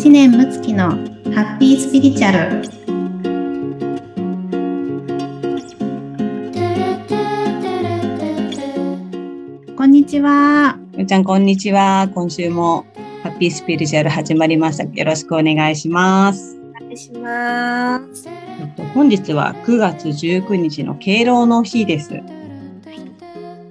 [0.00, 2.62] 知念睦月のハッピースピリチュアル。
[9.76, 10.78] こんにちは。
[10.96, 12.08] むちゃんこんにちは。
[12.14, 12.86] 今週も
[13.22, 14.84] ハッピースピリチュアル始まりました。
[14.84, 16.58] よろしくお願いします。
[16.58, 18.26] お願いします。
[18.94, 22.14] 本日は9月19日の敬老の日です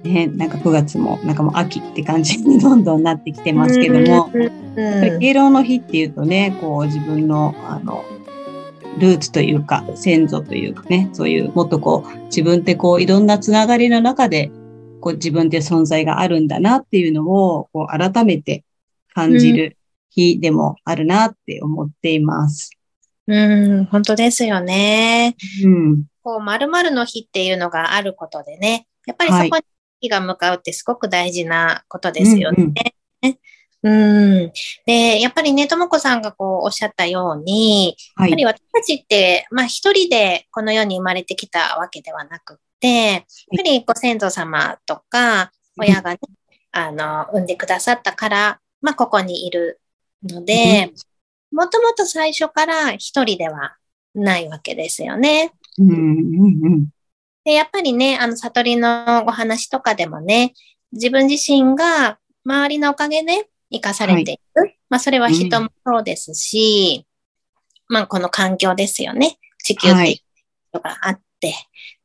[0.02, 4.30] ね、なんか9月もなんかもう秋って感じにどんどんなってきてますけども、
[4.76, 8.04] やっぱり敬老の日っていうとね、こう自分のあの
[8.98, 14.50] ルーツというか先祖というかね、そういうもっとこう自分ってこういろんなつながりの中で
[15.00, 18.64] こう自分って存在があるんだなっていうのをこう改めて
[19.14, 19.76] 感じる
[20.10, 22.70] 日でもあるなって思っています。
[23.26, 25.36] うん、うん本当ですよね。
[25.64, 26.04] うん。
[26.22, 29.62] こう、〇〇の日っていうのがあることでね、やっぱりそこに
[30.00, 32.94] 気が向かうってすごく大事なことですよね。
[33.82, 34.52] うん、うん、
[34.86, 43.22] で、やっぱりね、ともこさんがこうおっしゃったように、やっぱり私たちって、まあ一人でこの世に生まれてきたわけではなくて、やっ
[43.56, 46.18] ぱりご先祖様とか、親がね、
[46.72, 49.80] あの、産んでくださったから、まあここにいる
[50.22, 50.92] ので、
[51.52, 53.76] もともと最初から一人では
[54.14, 55.52] ないわけですよね。
[55.78, 56.88] うんうんうん
[57.44, 60.54] で、やっぱりね、あの、悟りのお話とかでもね、
[60.92, 64.60] 自分自身が周りのおかげで生かされていく。
[64.60, 67.06] はい、まあ、それは人もそうですし、
[67.88, 69.38] うん、まあ、この環境ですよね。
[69.62, 71.56] 地球っていうのがあって、はい、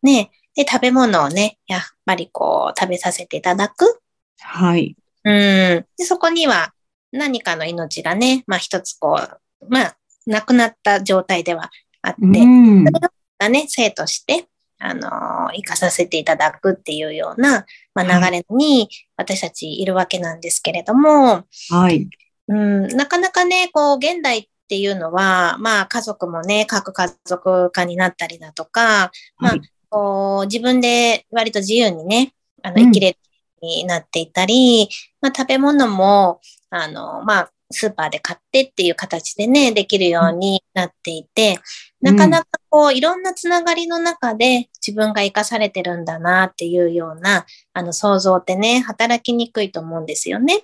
[0.04, 0.32] ね。
[0.56, 4.00] で、食べ物をね、やっぱりこう、食べさせていただく。
[4.40, 4.96] はい。
[5.24, 5.34] うん。
[5.34, 6.74] で、そこには
[7.12, 9.98] 何かの命がね、まあ、一つこう、まあ、
[10.28, 13.00] 亡くなった状態ではあって、うん、それ
[13.40, 14.48] がね、生として
[14.80, 22.10] あの、生かさせていただくっていうような、まあ、流れに私たちいるわけなんですけれども、はい。
[22.48, 29.56] うん、なかなかね、こう、現代っていうのは、まあ、家族もね、各家族化になったりだとか、まあ、
[29.90, 33.18] こう、自分で割と自由にね、あの、生きれる
[33.62, 34.90] になっていたり、うん、
[35.22, 41.60] まあ、食べ物も、あの、まあ、スーパーで買ってっていう形でね、できるようになっていて、
[42.02, 50.64] なかなかこう、いろんなつながりの中で自分が生かされてるんだなっていうような、あの、想像ってね、働きにくいと思うんですよね。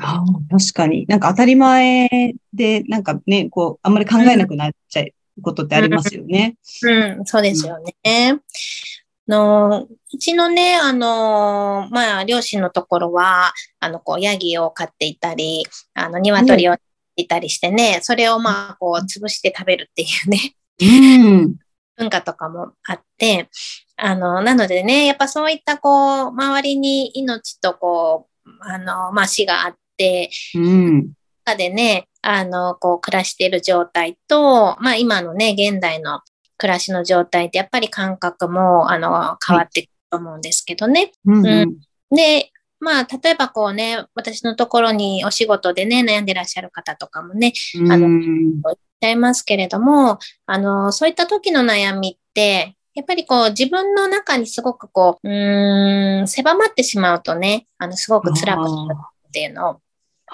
[0.00, 1.06] あ確かに。
[1.06, 6.56] なんか当たり前で、なんかね、こう、あんまり考えなくなっちゃうことってありますよね。
[6.82, 8.38] うん、うん、そうですよね。
[9.28, 16.76] うんの、うちのね、あの、まあ、両親のところは、あの、こう、ヤギを飼っていたり、あの、鶏を
[17.14, 20.84] いたりしてね、それをまあ、こう、潰して食べるっていうね、う
[21.42, 21.56] ん、
[21.96, 23.48] 文化とかもあって、
[23.96, 31.12] あの、なのでね、やっぱそういったこう、周りに命とこう、あの、まあ死があって、うん。
[31.44, 36.20] 中でね、あの、こう、暮らしている状態と、まあ今のね、現代の
[36.58, 41.12] 暮らしの状態ってやっぱり感覚も、あの、変わってくると思うんですけどね。
[41.24, 41.76] うん、うん、
[42.14, 47.52] で、まあ、例えばこうね、私のところにお仕事でね、悩んでらっしゃる方とかもね、
[47.90, 48.08] あの、
[49.00, 58.98] ちゃいますけれども、あの、そういった時の悩みって、やっぱりこう自分の中にすごくこう、うん、狭まってしまうとね、あの、すごく辛くなる
[59.28, 59.80] っていうのを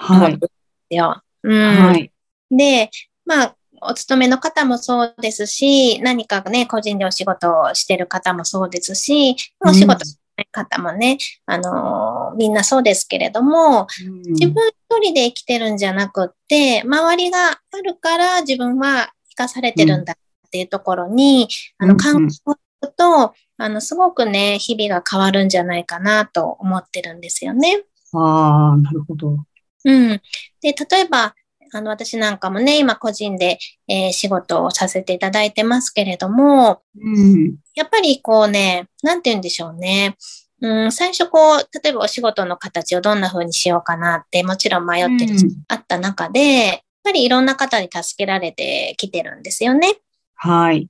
[0.09, 1.21] 思うんですよ。
[1.43, 2.11] うん、はい。
[2.49, 2.89] で、
[3.25, 3.55] まあ、
[3.87, 9.35] お勤めの方もそうですし、何かね、個人でお仕事をしてる方もそうですし、
[9.65, 10.05] お仕事
[10.51, 21.47] 方もね、あのー、みんなそうですけれども、うん、自分一人で生きてるんじゃなくって、周りがあるから自分は生かされてるんだっていうところに、
[21.79, 22.19] うん、あの、考
[22.51, 27.83] えると、あの、すごくね、日々が変わるんじゃないかなと思ってるんですよね。
[28.13, 29.37] ああ、なるほど。
[29.85, 30.21] うん。
[30.61, 31.35] で、例えば、
[31.75, 33.59] あの、私なんかもね、今個人で、
[33.89, 40.15] えー、仕事をさせていただいてますけれども、うん、やっぱりこうね、なんて言うんでしょうね。
[40.61, 49.95] うん、最初こう、例えばお仕事の形をどんな風にしようかなって、もちろん迷ってる、うん、あった中で、やっぱりいろんな方に助けられてきてるんですよね。
[50.35, 50.87] はい。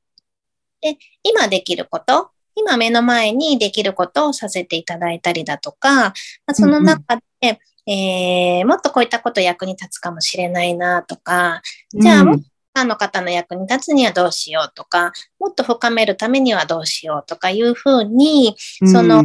[0.82, 6.14] で、今できること、今目の前にできることをさせていただいたりだとか、ま
[6.46, 11.62] あ、その中で、えー、もっとこういったこと役に立つかもしれないなとか、
[11.94, 12.44] じゃあ、もっと
[12.84, 18.56] の方の役に立つにはどうしようとか、もっと深めるためにはどうしようとかいうふうに、
[18.86, 19.24] その、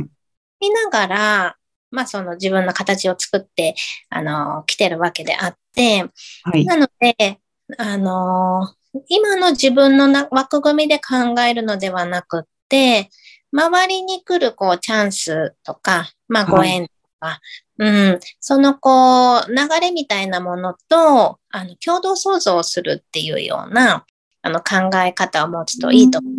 [0.61, 1.57] 見ながら、
[1.91, 3.75] まあその自分の形を作って、
[4.09, 6.05] あの、来てるわけであって、
[6.45, 7.41] はい、なので、
[7.79, 8.73] あの、
[9.09, 13.11] 今の自分のな枠組みで考えるのではなくって、
[13.53, 17.41] 周りに来るこうチャンスとか、まあご縁とか、
[17.79, 18.21] うん。
[18.41, 24.05] そのこう、流れみたいなものと、あの、共同創造するっていうような、
[24.43, 26.33] あの、考え方を持つといいと思う、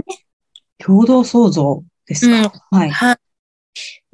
[0.00, 0.02] ね。
[0.78, 2.90] 共同創造ですか、うん、はい。
[2.90, 3.16] はい。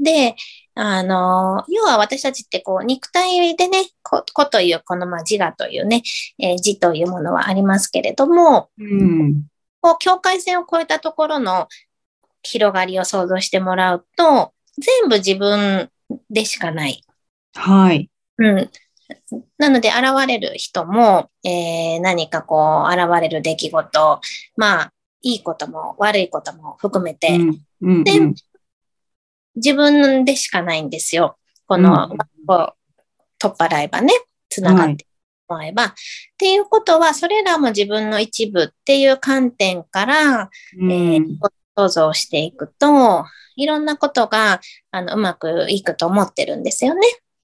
[0.03, 0.35] で、
[0.75, 6.03] あの、要は私たちってこう、肉体でね、子という、このまあ自我というね、
[6.39, 9.45] えー、字というものはありますけれども、うん、
[9.81, 11.69] こう、境界線を越えたところの
[12.43, 15.91] 広がりを想像してもらうと、全部自分
[16.31, 17.03] でしかない。
[17.55, 18.11] はい。
[18.39, 18.71] うん。
[19.59, 24.21] なので、現れる人も、えー、何かこう、現れる出来事、
[24.57, 24.93] まあ、
[25.23, 27.41] いいことも悪いことも含めて、うん
[27.83, 28.13] うんうん、で、
[29.55, 31.37] 自分でしかないんですよ。
[31.67, 32.75] この、うん、こう
[33.39, 34.13] 取っ払えばね、
[34.49, 35.07] つながって
[35.49, 35.95] もえば、はい、っ
[36.39, 41.39] ていうことは、それらも自分の一部っていう観点から、うん、えー、
[41.77, 43.25] 想像していくと、
[43.57, 44.61] いろんなことが、
[44.91, 47.01] あの、うまくいくと思ってるんですよね。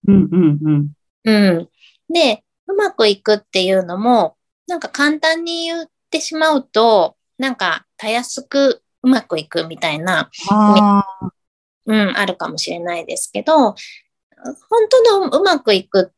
[0.07, 0.93] うんうんうん。
[1.25, 1.69] うん。
[2.13, 4.37] で、うまくいくっていうのも、
[4.67, 10.31] なんか簡単に言ってしまうと、なんかたやすくうまくいくみたいな、
[11.87, 13.77] うん、あるかもしれないですけど、本
[14.91, 16.13] 当のうまくいく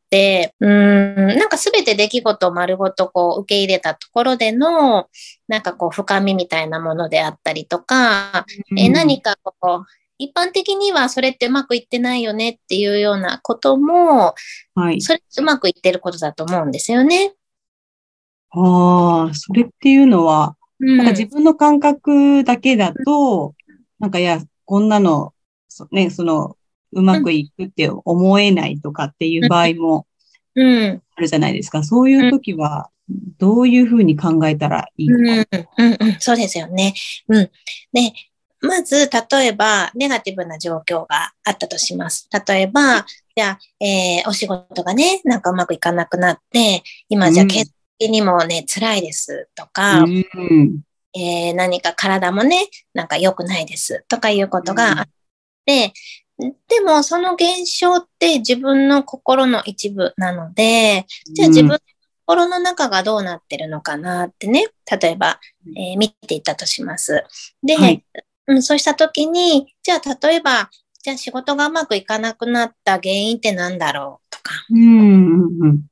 [0.61, 5.09] うん、なんかすべて出来事を丸ごとこう受け入れたところでの、
[5.47, 9.85] なんかこう深みみたいなものであったりとか、うん、え何かこう、
[10.19, 14.35] 一般的にはそれってうまくいってないよねっていうようなことも、
[14.75, 17.35] はい、それうまくいってることだと思うんですよね。
[18.51, 23.55] ああ、それっていうのは、うん、なんか自分の感覚だけだと、
[23.99, 25.33] なんかいや、こんなの、
[25.93, 26.57] ね、その、
[26.93, 30.07] うまくいくって思えないとかっていう場合も
[30.57, 31.83] あるじゃないですか。
[31.83, 32.91] そういう時は、
[33.39, 35.49] どういうふうに考えたらいいのか、
[35.79, 35.87] うん。
[35.87, 35.97] うん。
[36.01, 36.95] うん、そうですよね。
[37.29, 37.51] うん。
[37.93, 38.13] で、
[38.61, 42.29] まず、例えば、ネガティブな状況があったとします。
[42.47, 50.83] 例えば、じゃあ、えー、お仕事がね、なんかうまくいかなくなって、今じゃ経済にもね、辛いですとか、うん、
[51.15, 55.09] えー、何か体もね、なんか良くないですとかいうことがあっ
[55.65, 55.93] て、うん、
[56.41, 61.79] でもその現象って自分の心の一部なので、じゃあ自分の
[62.27, 64.69] 心の中がどうなってるのかなってね、
[65.01, 65.41] 例えば、
[65.77, 67.25] えー、見ていったとします。
[67.63, 68.05] で、はい、
[68.47, 70.71] うん、そうしたときに、じゃあ例えば、
[71.03, 74.53] じゃあ仕事がうまくいかなくなった原因って何だろうとか。
[74.71, 74.79] うん。
[74.79, 75.63] うん。
[75.63, 75.83] うん。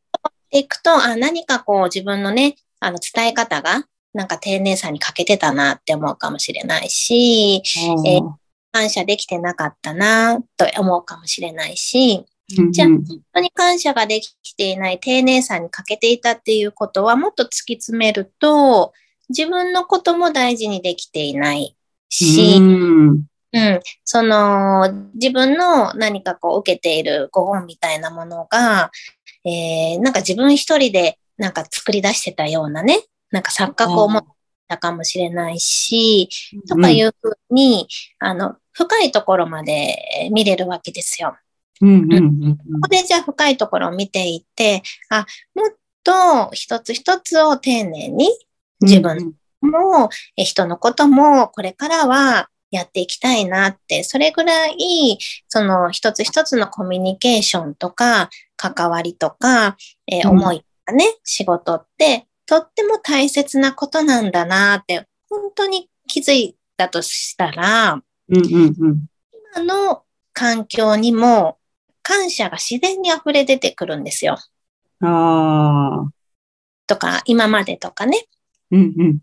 [0.51, 3.85] いくと、あ、何かこう自分のね、あの伝え方が
[4.15, 7.63] なんか丁寧さに欠けてたなって思うかもしれないし、
[8.07, 8.33] えー、
[8.79, 12.25] 感謝できてなかったなと思うかもしれないし、
[12.71, 13.05] じゃあ、本
[13.35, 18.93] 当に感謝ができていない丁寧さに欠けていたっていうことはもっと突き詰めると、
[19.31, 21.77] 自分のことも大事にできていない
[22.09, 28.91] し、うん、うん、その自分の何かこう受けているご本みたいなものが、
[29.45, 34.25] えー、なんか自分一人でなんか作り出してたようなね、なんか錯覚を持っ
[34.69, 36.29] たかもしれないし、
[36.69, 37.89] とかいうふうに、
[38.19, 41.37] あの、深いところまで見れるわけですよ。
[41.81, 48.29] うんうんここでじゃあ深いところを見ていって、あ、もっと一つ一つを丁寧に
[48.81, 55.19] 自分も、え人のこともこれからはやっていきたいなって、それぐらい、
[55.49, 59.77] その一つ一つのコミュニケーションとか、関わりとか、
[60.07, 69.07] えー、思いとかね、うん、仕事って、とっても大切なことなんだなって、本当に気づいたとしたら、うんうんうん、
[69.55, 70.03] 今の
[70.33, 71.59] 環境にも
[72.03, 74.39] 感謝が自然に溢れ出てくるんですよ。
[75.03, 76.11] ああ。
[76.87, 78.25] とか、今までとかね。
[78.71, 79.19] うんうん。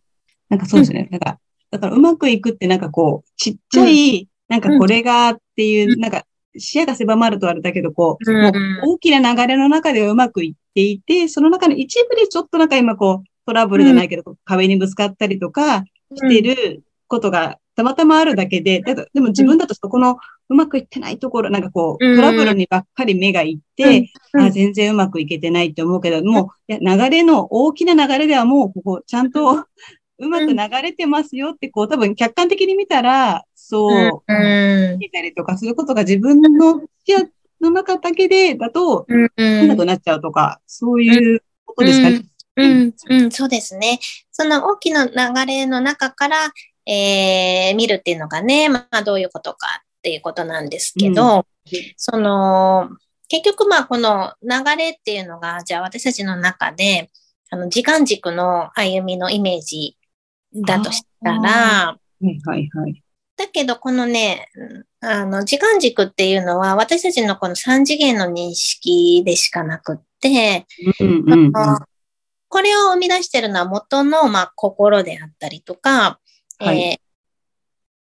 [0.48, 1.08] なんかそうですね。
[1.08, 1.39] うん、なんか、
[1.72, 6.25] だからうまくいくってなんかこう、ちっちゃい、うん、なんかこれがっていう、うん、なんか
[6.57, 8.51] 視野が狭まるとあれだけど、こう、もう
[8.83, 15.83] 大きな流れの中でうまくいっていて、その中の一部でちょっとなんか今こう、トラブルじゃないけど、壁にぶつかったりとか
[16.15, 20.17] してることがたまたまあるだけで、だでも自分だとそこの
[20.50, 29.65] うまくいってないところ、なんかこう、トラブルにばっかり目がいって、あ全然うまくいけてないって思うけども、いや流れの、大きな流れではもうここ、ちゃんと
[30.17, 34.24] うまく流れてますよって、こう、多分客観的に見たら、そう、
[34.98, 37.27] 見たりとかすることが自分の視野
[37.62, 42.25] の中だけで、だと、うなくなっちゃうとか、そういうことですかね。
[42.57, 44.00] うん、うん、そうですね。
[44.31, 46.53] その大きな流れの中から、
[46.86, 51.43] えー、見るっていうのがね、まあどういうことかっていうことなんですけど、うん、
[51.98, 52.89] その、
[53.27, 57.10] 結局まあこの流れっていうのが、じゃあ私たちの中で、
[57.50, 59.98] あの時間軸の歩みのイメージ
[60.55, 63.03] だとしたら、はいはいはい。
[63.38, 64.47] だけど、このね、
[65.01, 70.65] あの、時間軸っていうのは、私たちのこの3次元の認識でしかなくって、
[71.00, 71.51] うんうんうん、
[72.47, 76.19] これを生み出してるのは元の、まあ、心であったりとか、
[76.59, 76.97] はい、えー、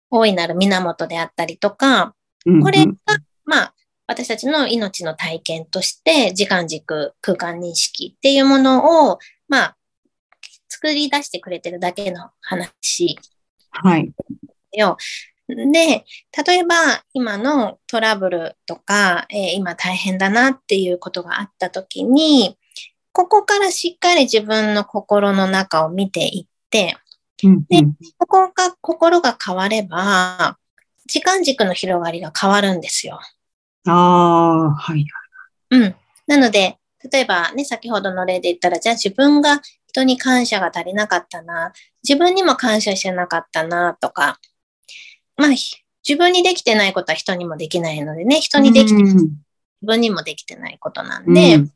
[0.09, 2.15] 大いなる源であったりとか、
[2.61, 2.93] これが、
[3.43, 3.73] まあ、
[4.07, 9.19] 私たちの命の体験として、時間軸、空間認識っていうものを、
[9.49, 9.74] まあ、
[10.67, 13.17] 作り出してくれてるだけの話。
[13.71, 14.11] はい。
[14.71, 14.97] よ。
[15.47, 16.05] で、
[16.45, 16.75] 例えば
[17.13, 22.57] 今のトラブルとか、えー、今大変だなっていうことがあった時に、
[23.11, 26.97] ここからしっかり自分の心の中を見ていって、
[27.69, 27.83] で、
[28.17, 30.57] ここが、心が変われば、
[31.07, 33.19] 時間軸の広がりが変わるんですよ。
[33.87, 35.05] ああ、はい。
[35.69, 35.95] うん。
[36.27, 36.77] なので、
[37.11, 39.61] 例えばね、先ほどの例で言ったら、じゃあ自分が
[39.95, 41.71] 人に感謝が足りなかったな、
[42.03, 44.39] 自分にも感謝してなかったな、とか、
[45.37, 49.29] まあ、自分にできてないことは人にもできないのでね、人にできて、自
[49.81, 51.71] 分にもできてないことなんで、うん、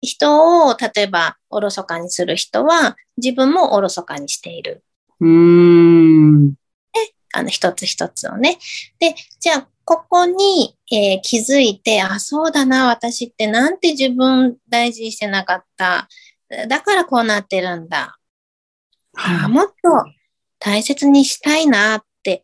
[0.00, 4.82] 人を例えばおろそかにする人は自分もおろそかにしている。
[5.20, 6.52] うん。
[6.52, 6.56] で、
[7.34, 8.58] あの、一つ一つをね。
[8.98, 16.08] で、じゃあ、ここに、えー、気づいて、あ、そうだな、私ってなんて自分大事にしてなかった。
[16.68, 18.18] だからこうなってるんだ。
[19.14, 19.74] はい、もっと
[20.58, 22.42] 大切にしたいなって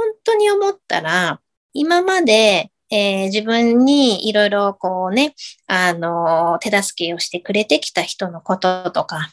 [0.00, 1.40] 本当に思ったら、
[1.72, 5.34] 今まで、えー、自分にいろいろこうね、
[5.66, 9.30] あの、手助けをしてくれてきた人のこととか、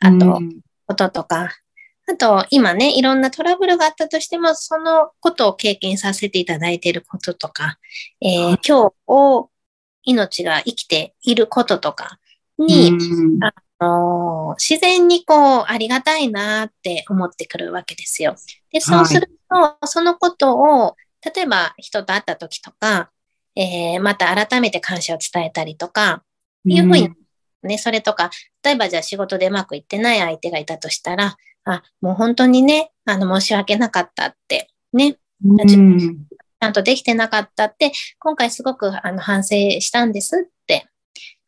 [0.00, 0.40] あと、
[0.86, 1.50] こととか、
[2.06, 7.78] あと、今ね、いろんなトラブルがあったとしても、そのことを経験させていただいていることとか、
[8.20, 9.50] えー、今日を
[10.04, 12.18] 命が生きていることとか
[12.60, 12.92] に、
[13.40, 13.52] あ
[13.84, 18.36] の自然にこう、ありがたいなって思ってくるわけですよ。
[18.72, 20.96] で、そうすると、はい、そのことを、
[21.34, 23.10] 例えば人と会った時とか、
[23.56, 26.22] えー、また改めて感謝を伝えたりとか、
[26.64, 27.10] いうふうに、
[27.62, 28.30] ね、それとか、
[28.62, 40.86] 例えばじゃあ仕事でうまくいってない相手がいたとしたら、あ、もう本当にね、あの、申し訳なかったって、ね、ちゃんとできてなかったって、今回すごくあの反省したんですって、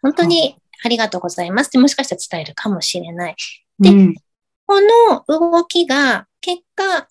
[0.00, 3.36] 本当にありがとうございますってもしかしたら伝えるかもしれない。
[3.78, 4.14] で、うん、
[4.66, 7.08] この動きが結果、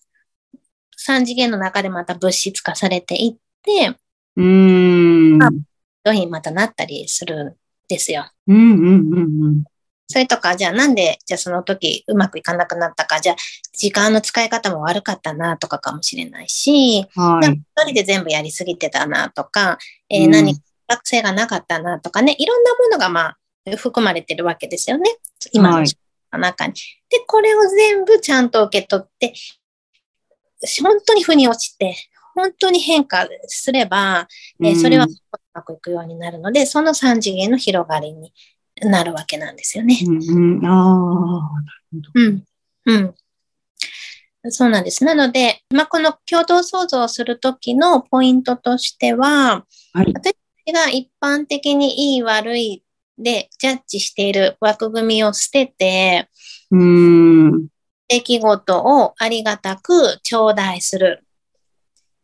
[1.08, 3.98] 3次元の中でまた物質化されていって、
[4.36, 5.40] うん。
[5.40, 7.56] どうにまたなったりするん
[7.88, 8.32] ですよ。
[8.48, 9.64] うんうんうんうん。
[10.08, 13.36] それとか、じゃあなんで、じゃあその時うまくいかなくなったか、じゃあ
[13.74, 19.78] 時間の使い方も悪かったなとかかもしれないし、はい、一人で全部やりすぎてたなとか、
[20.10, 23.38] えー、何か学生がなかったなとかね、いろんなものがまあ
[23.78, 25.06] 含まれてるわけですよね。
[25.52, 25.86] 今の
[26.40, 26.72] 中に。
[26.72, 26.76] はい、
[27.10, 29.34] で、これを全部ちゃんと受け取って、
[30.82, 31.96] 本当に腑に落ちて、
[32.34, 34.28] 本当に変化すれば、
[34.60, 35.08] うん、えー、それはう
[35.54, 38.34] まくいくようになるので、その3次元の広がりに
[38.82, 40.00] なるわけなんですよね。
[40.06, 41.52] うん、うん、ああ、
[42.16, 42.44] うん。
[42.86, 43.16] うん。
[44.50, 45.04] そうなんです。
[45.04, 50.36] なので、まあ、この共同創造をするときのポイントとしては、はい、私
[50.74, 52.84] が一般的にいい悪い
[53.18, 56.30] でジャッジしている枠組みを捨てて、
[56.72, 57.68] うん
[58.12, 61.24] 出来事をありがたく頂戴する。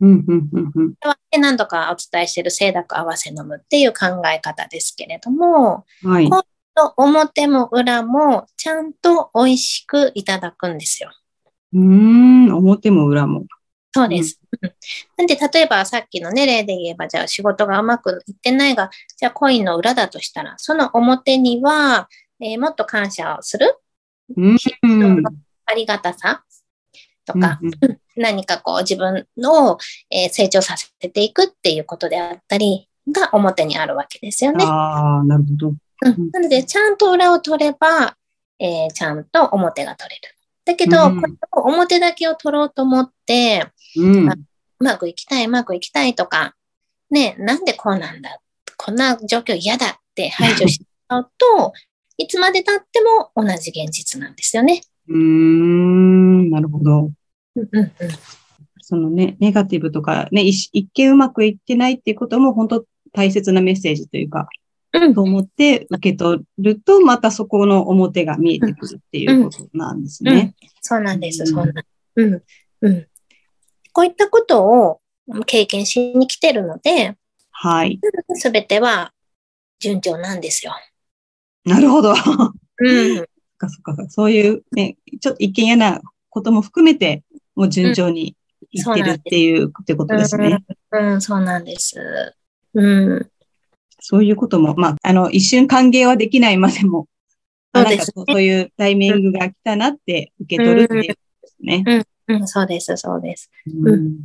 [0.02, 0.94] うんうんうんうん、
[1.40, 6.30] 何度かお伝えしている清濁合わせ飲むっていう考え方ですけれども、はい、
[6.98, 11.10] 表も裏もちゃんと美味しくいただくんですよ。
[11.74, 13.46] うん、表も裏も。
[13.94, 14.40] そうです。
[14.62, 14.72] うん、
[15.18, 22.08] なんで、例えばさっきのね、例で言えば、じゃあ仕事がうまくいってないが、じゃあコインの裏だとしたら、その表には、
[22.40, 23.76] えー、もっと感謝をする？
[24.36, 25.24] うん、
[25.66, 26.44] ありがたさ？
[27.26, 27.72] とか、うん、
[28.16, 29.78] 何かこう自分の、
[30.10, 34.64] えー、成長させていくっていうことであったりが表にあるわけですよね。
[34.64, 35.68] ああ、なるほど。
[35.70, 35.72] う
[36.10, 38.16] ん、なので、ちゃんと裏を取れば、
[38.60, 40.37] えー、ちゃんと表が取れる。
[40.68, 44.36] だけど、うん、これ表だけを取ろうと思って、うん、う
[44.80, 46.56] まくいきたい、うまくいきたいとか、
[47.10, 48.40] ね、なんでこうなんだ、
[48.76, 51.74] こんな状況嫌だって排除しちゃうと、
[52.20, 54.82] いつまで経っても同じ現実なんですよね。
[55.08, 57.12] うーん、なるほど。
[57.56, 57.92] うんうんうん
[58.90, 64.48] そのね、ネガティブとかね、一見うまくいってないっていうことも本当大切なメッセージというか、うん、
[65.14, 70.32] と思って受け取ると、またそこの表が見えてくるっていうことなんですね。
[70.32, 71.86] うんうん、そうなんです、そうなん
[72.16, 72.44] うん。
[72.82, 73.08] うん。
[73.94, 75.00] こういったことを
[75.46, 77.18] 経験しに来てるので、
[77.52, 78.00] はい。
[78.36, 79.14] すべては
[79.80, 80.74] 順調なんですよ。
[81.66, 82.12] なるほど。
[82.12, 83.26] うん。
[83.60, 83.96] そそっか。
[84.10, 87.24] そういうね、ちょっと一見嫌なことも含めて、
[87.56, 88.36] もう順調に
[88.72, 90.64] いってるっていう、ってことですね。
[90.92, 91.96] うん、うん、そうなんです。
[92.74, 93.32] うん。
[94.00, 97.08] そういうことも、まあ、あの、一瞬歓迎はできないまでも、
[97.76, 101.84] そうです、ね、そういうタイミングが来たなって受け取るっていうことですね。
[101.86, 103.52] うん、うん、うん、そうです、そうです。
[103.66, 104.18] うん、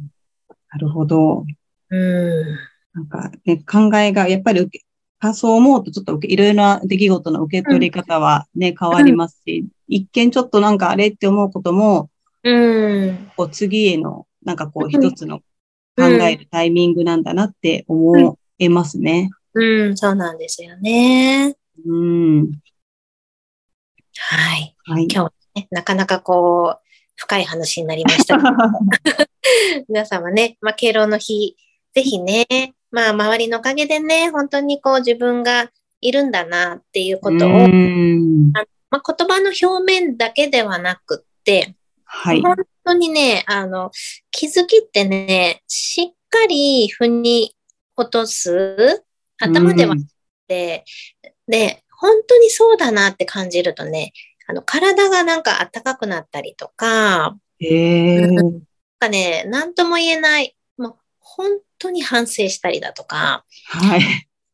[0.70, 1.44] なるほど。
[1.90, 2.58] うん。
[2.94, 4.84] なんか、ね、考えが、やっぱり受け、
[5.34, 12.10] そう思うとちょっといろいろな出来事の受け取り方はね、変わりますし、一見ちょっとなんかあれって思うことも、
[12.42, 13.30] うん。
[13.36, 15.38] こう次への、なんかこう一つの
[15.96, 19.30] 考えるタイミングなんだなって思えますね。
[19.54, 21.56] うん、そうなんですよね。
[21.86, 22.52] うん。
[24.18, 24.76] はい。
[24.84, 26.82] はい、今日ね、なかなかこう、
[27.16, 28.38] 深い話になりました
[29.88, 31.56] 皆様ね、まあ、敬老の日、
[31.94, 32.46] ぜひね、
[32.90, 43.90] まあ、周りのおかげでね、本当にこう自分がいるんだなっていうことを、まあ、言葉の表面だけではなくって、はい、本当にね、あの、
[44.30, 47.54] 気づきってね、しっかり腑に
[47.96, 49.04] 落とす、
[49.42, 50.06] 頭ではなく
[50.48, 50.84] て、
[51.48, 54.12] で、本当にそうだなって感じるとね、
[54.46, 58.60] あの、体がなんか暖かくなったりとか、えー、なん
[58.98, 64.02] かね、なんとも言えない、もう本当に反省したりだとか、はい。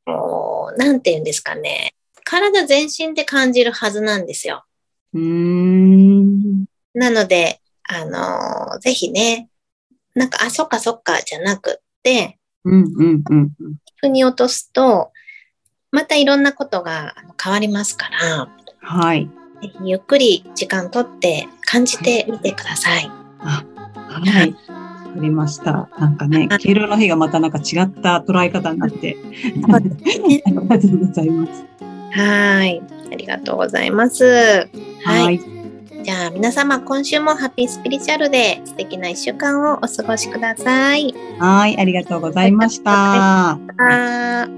[0.07, 4.65] もう、なんて言うんですかね、体全身で感じるはずなんですよ。
[5.15, 6.67] うん。
[6.95, 9.49] なので、あのー、ぜひね、
[10.15, 12.38] なんか、あ、そっかそっかじゃなくって。
[14.01, 15.13] 腑に落とすと、
[15.91, 18.49] またいろんなことが変わりますから、
[18.81, 19.31] はい。
[19.83, 23.11] ゆっくり時間とって感じてみてください。
[23.41, 23.65] あ
[24.05, 24.51] はい。
[24.51, 25.89] わかりました。
[25.99, 29.17] なんかね、敬老の日がまたなんか違った捉え方になって。
[29.73, 29.91] あり
[30.43, 31.65] がとうございます。
[32.13, 32.83] はい。
[33.13, 34.69] ありがとうございます。
[35.05, 35.58] はい。
[36.09, 41.15] じゃあ皆様今週もハッピースピリチュアルで素敵な一週間をお過ごしください。
[41.39, 41.79] はい。
[41.79, 43.51] ありがとうございました。
[43.51, 44.49] あ